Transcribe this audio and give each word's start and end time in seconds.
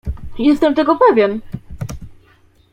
"Jestem 0.39 0.75
tego 0.75 0.95
pewien!" 1.07 1.41